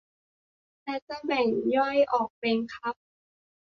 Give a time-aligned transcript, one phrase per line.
[0.83, 2.95] และจะแบ่งย่อยออกเป็นคัพ